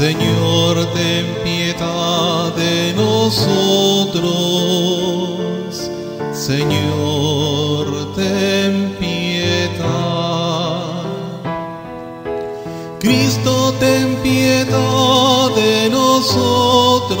[0.00, 4.30] Señor, ten piedad de nosotros.
[6.32, 7.84] Señor,
[8.16, 9.82] ten piedad.
[12.98, 17.20] Cristo, ten piedad de nosotros.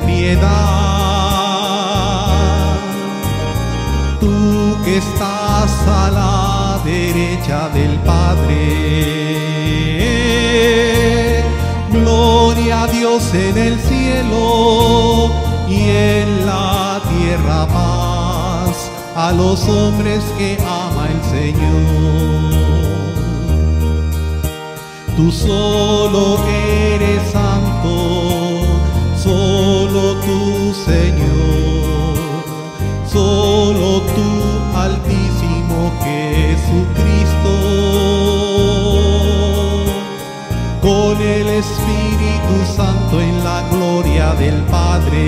[0.11, 0.51] piedad.
[4.19, 8.57] Tú que estás a la derecha del Padre.
[11.91, 15.31] Gloria a Dios en el cielo
[15.67, 18.75] y en la tierra paz
[19.15, 22.61] a los hombres que ama el Señor.
[25.15, 26.37] Tú solo
[41.61, 45.21] Espíritu Santo en la gloria del Padre.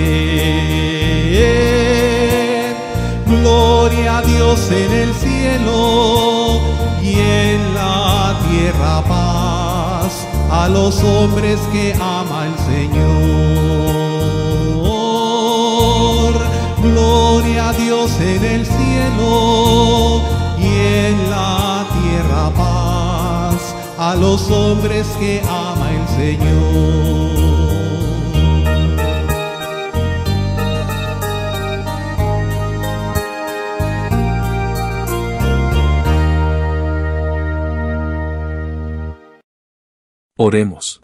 [3.26, 6.60] Gloria a Dios en el cielo
[7.00, 13.14] y en la tierra paz a los hombres que ama el Señor.
[16.82, 20.20] Gloria a Dios en el cielo
[20.58, 20.66] y
[21.06, 26.03] en la tierra paz a los hombres que ama el.
[40.36, 41.00] Oremos.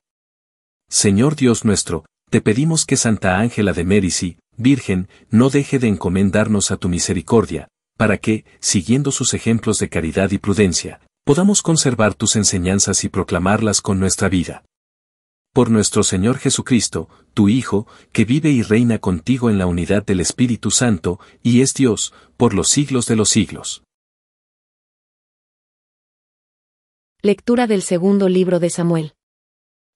[0.91, 6.71] Señor Dios nuestro, te pedimos que Santa Ángela de Mérici, Virgen, no deje de encomendarnos
[6.71, 12.37] a tu misericordia, para que, siguiendo sus ejemplos de caridad y prudencia, podamos conservar tus
[12.37, 14.63] enseñanzas y proclamarlas con nuestra vida.
[15.53, 20.21] Por nuestro Señor Jesucristo, tu Hijo, que vive y reina contigo en la unidad del
[20.21, 23.83] Espíritu Santo, y es Dios, por los siglos de los siglos.
[27.21, 29.15] Lectura del segundo libro de Samuel.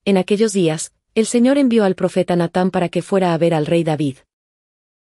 [0.04, 3.66] En aquellos días, el Señor envió al profeta Natán para que fuera a ver al
[3.66, 4.18] rey David.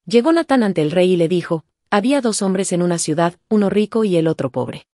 [0.05, 3.71] Llegó Natán ante el rey y le dijo, había dos hombres en una ciudad, uno
[3.71, 4.89] rico y el otro pobre.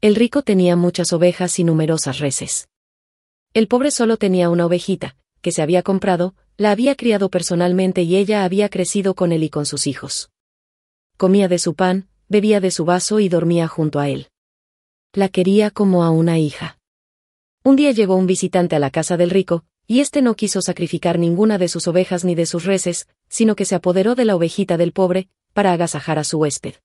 [0.00, 2.68] El rico tenía muchas ovejas y numerosas reses.
[3.54, 8.16] El pobre solo tenía una ovejita, que se había comprado, la había criado personalmente y
[8.16, 10.30] ella había crecido con él y con sus hijos.
[11.18, 14.28] Comía de su pan, bebía de su vaso y dormía junto a él.
[15.12, 16.78] La quería como a una hija.
[17.62, 21.18] Un día llegó un visitante a la casa del rico, y éste no quiso sacrificar
[21.18, 24.78] ninguna de sus ovejas ni de sus reses, sino que se apoderó de la ovejita
[24.78, 26.76] del pobre, para agasajar a su huésped.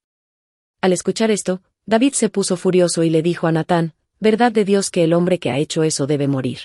[0.82, 4.90] Al escuchar esto, David se puso furioso y le dijo a Natán, verdad de Dios
[4.90, 6.60] que el hombre que ha hecho eso debe morir.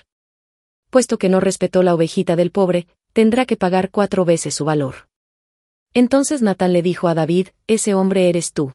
[0.91, 5.09] Puesto que no respetó la ovejita del pobre, tendrá que pagar cuatro veces su valor.
[5.95, 8.73] Entonces Natán le dijo a David, ese hombre eres tú.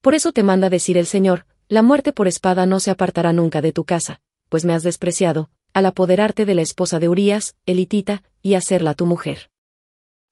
[0.00, 3.62] Por eso te manda decir el Señor, la muerte por espada no se apartará nunca
[3.62, 8.22] de tu casa, pues me has despreciado, al apoderarte de la esposa de Urías, elitita,
[8.42, 9.50] y hacerla tu mujer.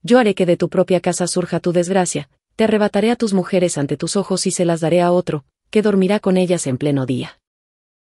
[0.02, 3.78] Yo haré que de tu propia casa surja tu desgracia, te arrebataré a tus mujeres
[3.78, 7.06] ante tus ojos y se las daré a otro, que dormirá con ellas en pleno
[7.06, 7.41] día.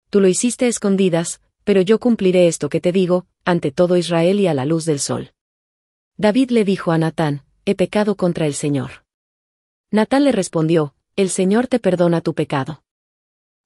[0.09, 4.47] Tú lo hiciste escondidas, pero yo cumpliré esto que te digo, ante todo Israel y
[4.47, 5.33] a la luz del sol.
[6.15, 9.05] David le dijo a Natán, he pecado contra el Señor.
[9.91, 12.83] Natán le respondió, el Señor te perdona tu pecado.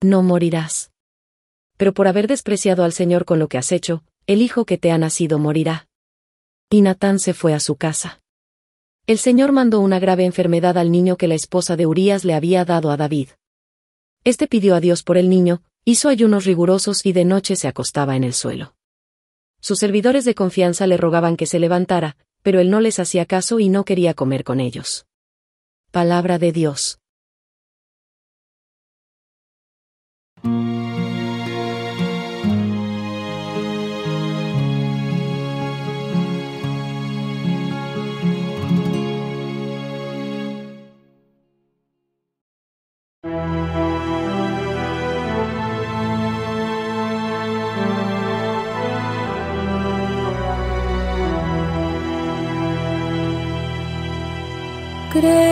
[0.01, 0.91] No morirás.
[1.77, 4.91] Pero por haber despreciado al Señor con lo que has hecho, el hijo que te
[4.91, 5.87] ha nacido morirá.
[6.69, 8.21] Y Natán se fue a su casa.
[9.07, 12.65] El Señor mandó una grave enfermedad al niño que la esposa de Urías le había
[12.65, 13.29] dado a David.
[14.23, 18.15] Este pidió a Dios por el niño, hizo ayunos rigurosos y de noche se acostaba
[18.15, 18.75] en el suelo.
[19.59, 23.59] Sus servidores de confianza le rogaban que se levantara, pero él no les hacía caso
[23.59, 25.05] y no quería comer con ellos.
[25.91, 26.99] Palabra de Dios.
[55.11, 55.50] くれ。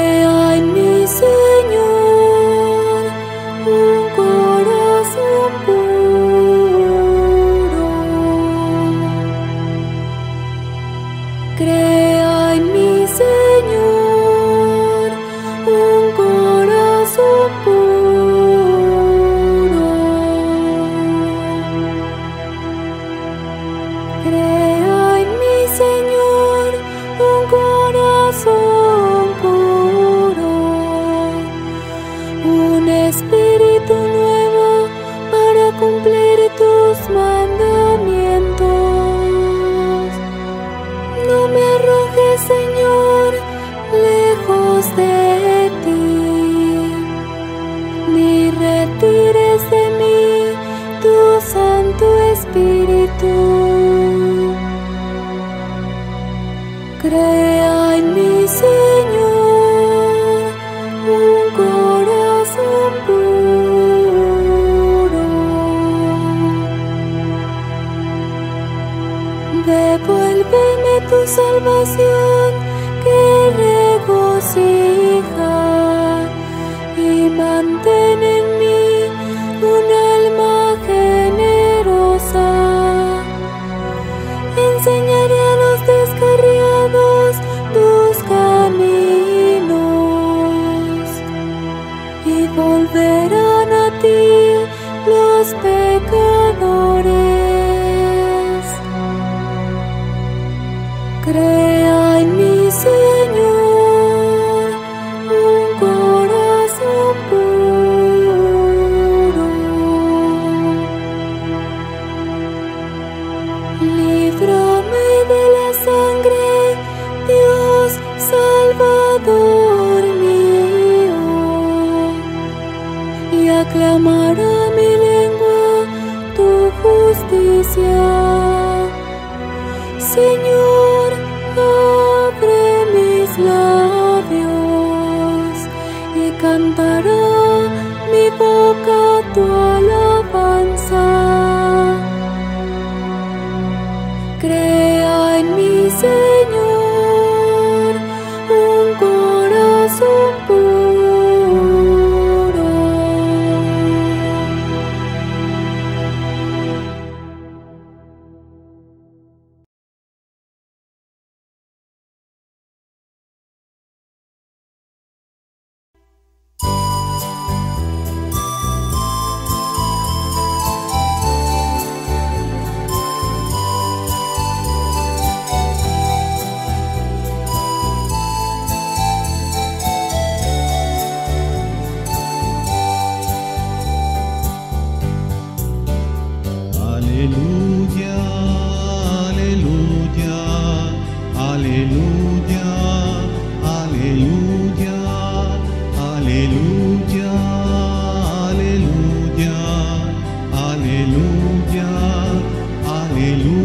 [203.19, 203.58] Aleluia.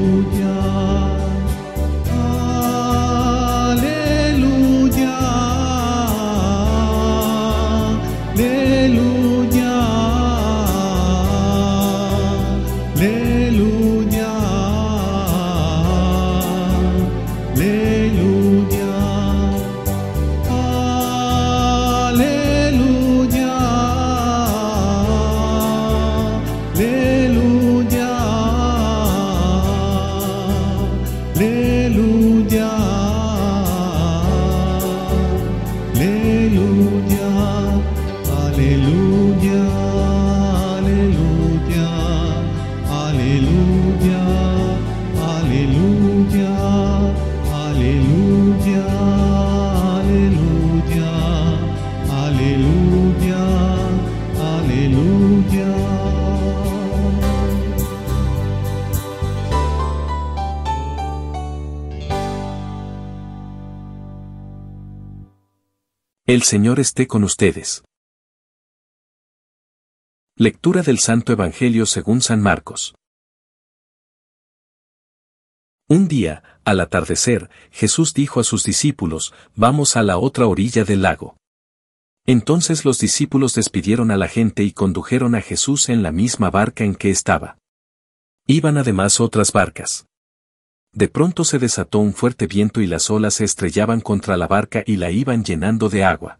[66.54, 67.82] Señor esté con ustedes.
[70.36, 72.94] Lectura del Santo Evangelio según San Marcos.
[75.88, 81.02] Un día, al atardecer, Jesús dijo a sus discípulos, Vamos a la otra orilla del
[81.02, 81.36] lago.
[82.24, 86.84] Entonces los discípulos despidieron a la gente y condujeron a Jesús en la misma barca
[86.84, 87.58] en que estaba.
[88.46, 90.06] Iban además otras barcas.
[90.92, 94.84] De pronto se desató un fuerte viento y las olas se estrellaban contra la barca
[94.86, 96.38] y la iban llenando de agua.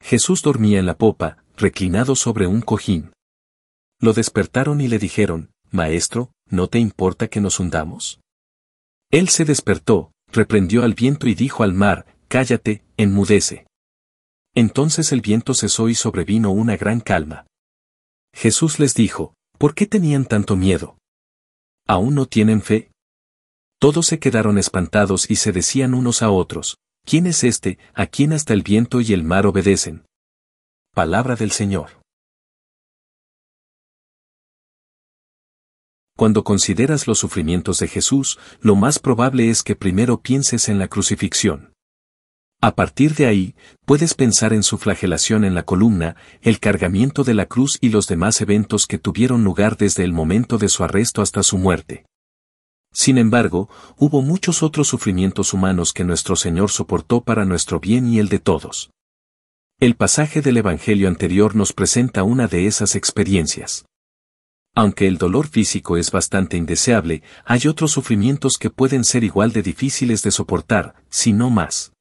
[0.00, 3.12] Jesús dormía en la popa, reclinado sobre un cojín.
[4.00, 8.20] Lo despertaron y le dijeron, Maestro, ¿no te importa que nos hundamos?
[9.10, 13.66] Él se despertó, reprendió al viento y dijo al mar, Cállate, enmudece.
[14.54, 17.46] Entonces el viento cesó y sobrevino una gran calma.
[18.32, 20.96] Jesús les dijo, ¿por qué tenían tanto miedo?
[21.86, 22.90] ¿Aún no tienen fe?
[23.80, 26.76] Todos se quedaron espantados y se decían unos a otros,
[27.10, 30.04] ¿quién es este, a quien hasta el viento y el mar obedecen?
[30.94, 32.00] Palabra del Señor.
[36.16, 40.86] Cuando consideras los sufrimientos de Jesús, lo más probable es que primero pienses en la
[40.86, 41.72] crucifixión.
[42.60, 47.34] A partir de ahí, puedes pensar en su flagelación en la columna, el cargamiento de
[47.34, 51.22] la cruz y los demás eventos que tuvieron lugar desde el momento de su arresto
[51.22, 52.04] hasta su muerte.
[52.92, 58.18] Sin embargo, hubo muchos otros sufrimientos humanos que nuestro Señor soportó para nuestro bien y
[58.18, 58.90] el de todos.
[59.78, 63.86] El pasaje del Evangelio anterior nos presenta una de esas experiencias.
[64.74, 69.62] Aunque el dolor físico es bastante indeseable, hay otros sufrimientos que pueden ser igual de
[69.62, 71.92] difíciles de soportar, si no más.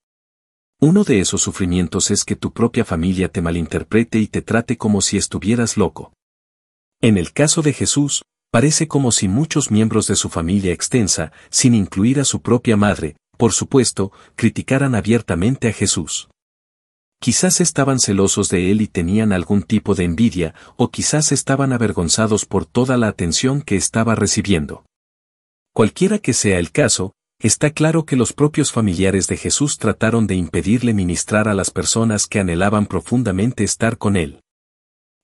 [0.81, 5.01] Uno de esos sufrimientos es que tu propia familia te malinterprete y te trate como
[5.01, 6.13] si estuvieras loco.
[7.01, 11.75] En el caso de Jesús, parece como si muchos miembros de su familia extensa, sin
[11.75, 16.29] incluir a su propia madre, por supuesto, criticaran abiertamente a Jesús.
[17.21, 22.45] Quizás estaban celosos de él y tenían algún tipo de envidia, o quizás estaban avergonzados
[22.45, 24.85] por toda la atención que estaba recibiendo.
[25.73, 30.35] Cualquiera que sea el caso, está claro que los propios familiares de Jesús trataron de
[30.35, 34.41] impedirle ministrar a las personas que anhelaban profundamente estar con él.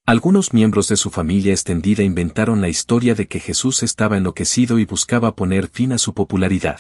[0.08, 4.86] Algunos miembros de su familia extendida inventaron la historia de que Jesús estaba enloquecido y
[4.86, 6.80] buscaba poner fin a su popularidad.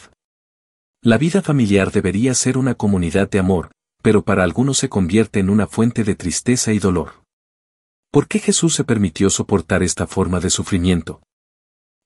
[1.01, 3.71] La vida familiar debería ser una comunidad de amor,
[4.03, 7.23] pero para algunos se convierte en una fuente de tristeza y dolor.
[8.11, 11.23] ¿Por qué Jesús se permitió soportar esta forma de sufrimiento?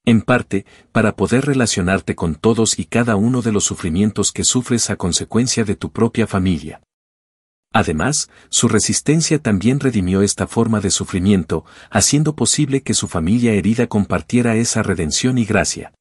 [0.05, 4.89] En parte, para poder relacionarte con todos y cada uno de los sufrimientos que sufres
[4.89, 6.81] a consecuencia de tu propia familia.
[7.71, 13.87] Además, su resistencia también redimió esta forma de sufrimiento, haciendo posible que su familia herida
[13.87, 15.93] compartiera esa redención y gracia.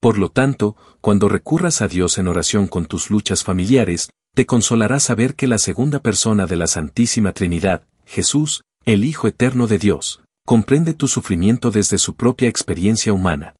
[0.00, 5.00] Por lo tanto, cuando recurras a Dios en oración con tus luchas familiares, te consolará
[5.00, 10.22] saber que la segunda persona de la Santísima Trinidad, Jesús, el Hijo Eterno de Dios,
[10.46, 13.54] comprende tu sufrimiento desde su propia experiencia humana.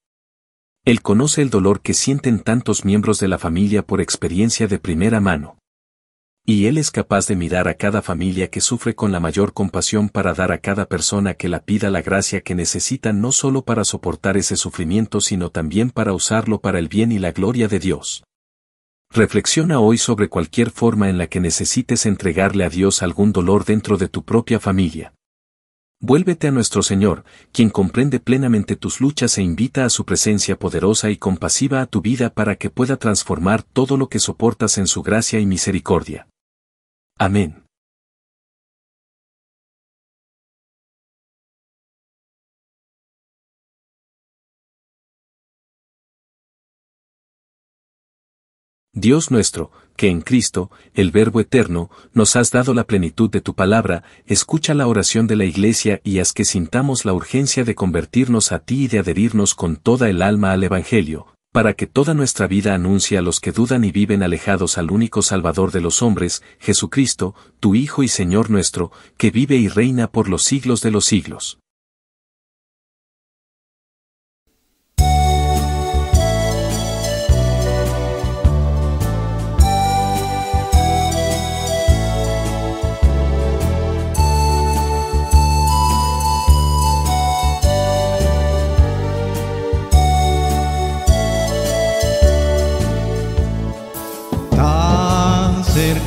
[0.85, 5.21] Él conoce el dolor que sienten tantos miembros de la familia por experiencia de primera
[5.21, 5.59] mano.
[6.51, 10.09] Y Él es capaz de mirar a cada familia que sufre con la mayor compasión
[10.09, 13.85] para dar a cada persona que la pida la gracia que necesita no solo para
[13.85, 18.25] soportar ese sufrimiento sino también para usarlo para el bien y la gloria de Dios.
[19.11, 23.99] Reflexiona hoy sobre cualquier forma en la que necesites entregarle a Dios algún dolor dentro
[23.99, 25.13] de tu propia familia.
[26.01, 31.11] Vuélvete a nuestro Señor, quien comprende plenamente tus luchas e invita a su presencia poderosa
[31.11, 35.03] y compasiva a tu vida para que pueda transformar todo lo que soportas en su
[35.03, 36.27] gracia y misericordia.
[37.19, 37.65] Amén.
[48.93, 53.55] Dios nuestro, que en Cristo, el Verbo eterno, nos has dado la plenitud de tu
[53.55, 58.51] palabra, escucha la oración de la Iglesia y haz que sintamos la urgencia de convertirnos
[58.51, 61.27] a ti y de adherirnos con toda el alma al Evangelio,
[61.59, 65.23] para que toda nuestra vida anuncie a los que dudan y viven alejados al único
[65.23, 70.29] Salvador de los hombres, Jesucristo, tu Hijo y Señor nuestro, que vive y reina por
[70.29, 71.59] los siglos de los siglos.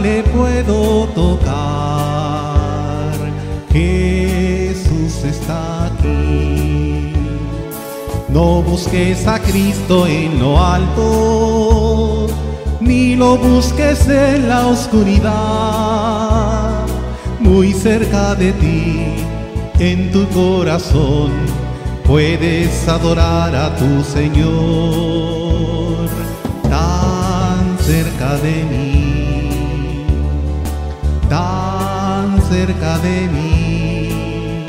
[0.00, 1.52] le puedo tocar.
[3.72, 7.12] Jesús está aquí.
[8.28, 12.28] No busques a Cristo en lo alto
[12.82, 15.30] ni lo busques en la oscuridad,
[17.38, 19.14] muy cerca de ti,
[19.78, 21.30] en tu corazón,
[22.04, 24.48] puedes adorar a tu Señor,
[26.68, 28.91] tan cerca de mí,
[32.66, 34.66] cerca de mí,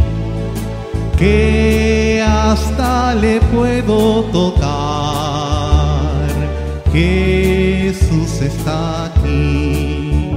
[1.16, 4.72] que hasta le puedo tocar.
[6.92, 10.32] Jesús está aquí.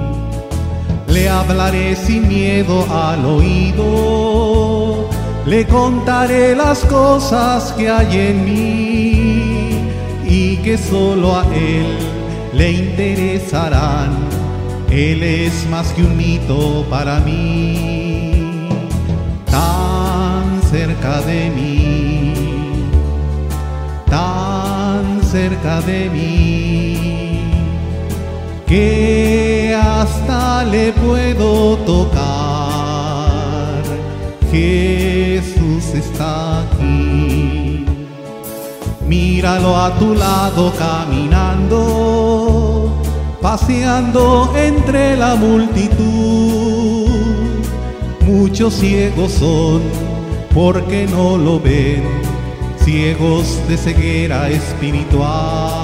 [1.09, 5.09] Le hablaré sin miedo al oído,
[5.47, 9.89] le contaré las cosas que hay en mí
[10.29, 11.87] y que solo a Él
[12.53, 14.36] le interesarán.
[14.91, 18.69] Él es más que un mito para mí,
[19.51, 22.33] tan cerca de mí,
[24.09, 26.67] tan cerca de mí
[28.67, 32.27] que hasta le puedo tocar.
[34.51, 37.85] Jesús está aquí.
[39.07, 42.46] Míralo a tu lado caminando,
[43.47, 47.07] paseando entre la multitud.
[48.23, 49.83] Muchos ciegos son
[50.53, 52.03] porque no lo ven,
[52.85, 55.77] ciegos de ceguera espiritual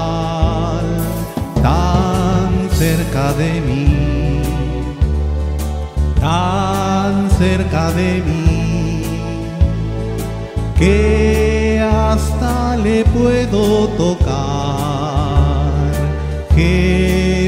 [2.72, 4.42] cerca de mí,
[6.20, 9.05] tan cerca de mí,
[10.77, 14.53] que hasta le puedo tocar.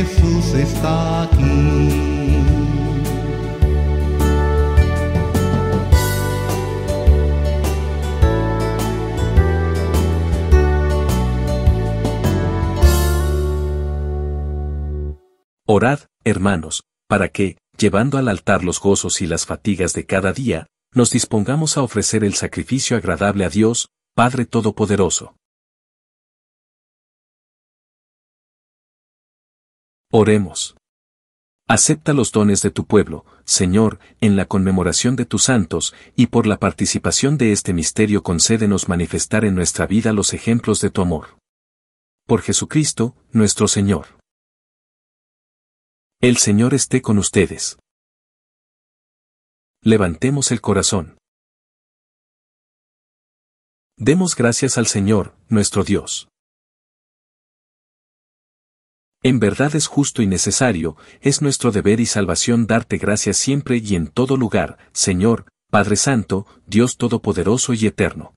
[0.04, 2.40] Jesús está aquí.
[15.66, 20.66] Orad, hermanos, para que, llevando al altar los gozos y las fatigas de cada día,
[20.92, 25.34] nos dispongamos a ofrecer el sacrificio agradable a Dios, Padre Todopoderoso.
[30.16, 30.76] Oremos.
[31.66, 36.46] Acepta los dones de tu pueblo, Señor, en la conmemoración de tus santos, y por
[36.46, 41.36] la participación de este misterio concédenos manifestar en nuestra vida los ejemplos de tu amor.
[42.28, 44.06] Por Jesucristo, nuestro Señor.
[46.20, 47.76] El Señor esté con ustedes.
[49.82, 51.18] Levantemos el corazón.
[53.96, 56.28] Demos gracias al Señor, nuestro Dios.
[59.24, 63.96] En verdad es justo y necesario, es nuestro deber y salvación darte gracias siempre y
[63.96, 68.34] en todo lugar, Señor, Padre Santo, Dios Todopoderoso y Eterno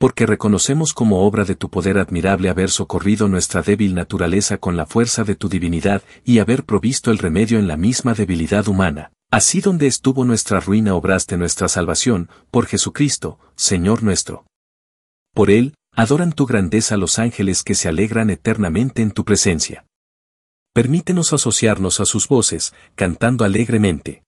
[0.00, 4.86] porque reconocemos como obra de tu poder admirable haber socorrido nuestra débil naturaleza con la
[4.86, 9.12] fuerza de tu divinidad y haber provisto el remedio en la misma debilidad humana.
[9.30, 14.46] Así donde estuvo nuestra ruina obraste nuestra salvación, por Jesucristo, Señor nuestro.
[15.34, 19.84] Por Él, adoran tu grandeza los ángeles que se alegran eternamente en tu presencia.
[20.72, 24.22] Permítenos asociarnos a sus voces, cantando alegremente.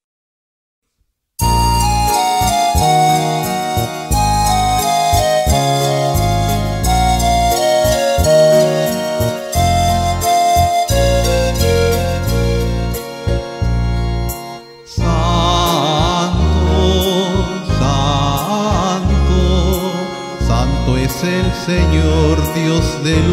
[21.66, 23.30] Señor Dios del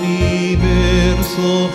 [0.00, 1.68] universo,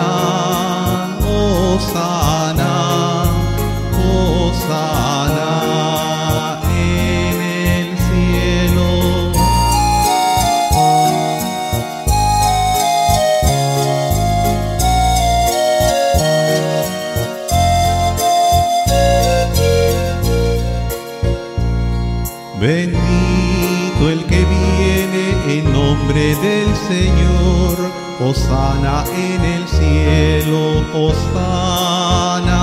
[26.41, 32.62] Del Señor, Osana en el cielo, Osana,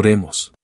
[0.00, 0.54] Oremos.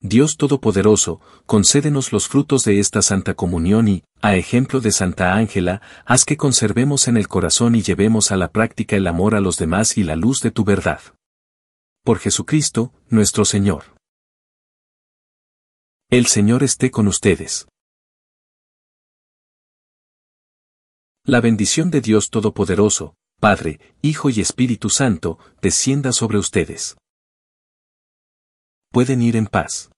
[0.00, 5.80] Dios Todopoderoso, concédenos los frutos de esta Santa Comunión y, a ejemplo de Santa Ángela,
[6.04, 9.58] haz que conservemos en el corazón y llevemos a la práctica el amor a los
[9.58, 11.00] demás y la luz de tu verdad.
[12.02, 13.94] Por Jesucristo, nuestro Señor.
[16.10, 17.68] El Señor esté con ustedes.
[21.22, 26.96] La bendición de Dios Todopoderoso, Padre, Hijo y Espíritu Santo, descienda sobre ustedes.
[28.90, 29.90] Pueden ir en paz.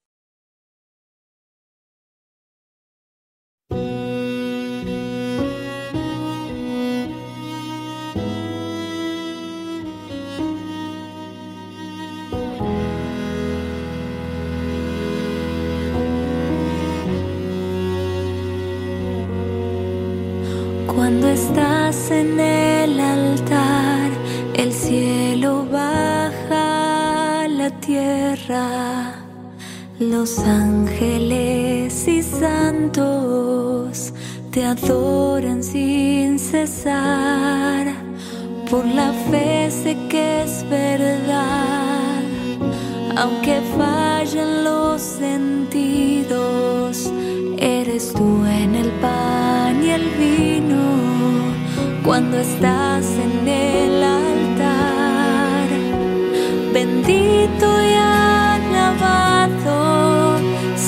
[20.86, 23.09] Cuando estás en el
[27.90, 29.14] tierra.
[29.98, 34.12] Los ángeles y santos
[34.52, 37.86] te adoran sin cesar.
[38.70, 42.22] Por la fe sé que es verdad,
[43.16, 46.30] aunque fallen los sentidos,
[47.58, 50.84] eres tú en el pan y el vino.
[52.04, 55.68] Cuando estás en el altar,
[56.72, 57.79] bendito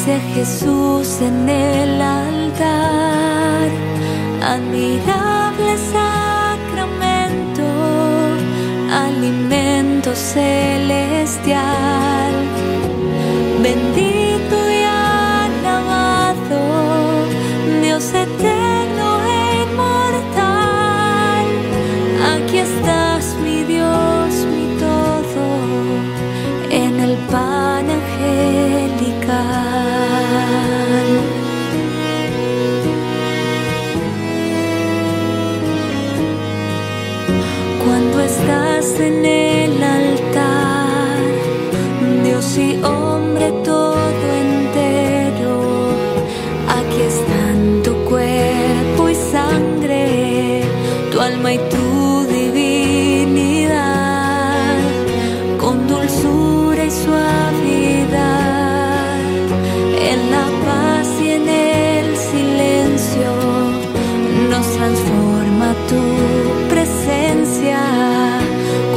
[0.04, 3.68] Jesús en el altar,
[4.42, 7.62] admirable sacramento,
[8.90, 11.54] alimento celestial.
[13.62, 16.58] Bendito y alabado,
[17.80, 18.61] Dios eterno.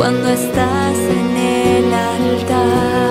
[0.06, 3.05] cuando estás en el altar.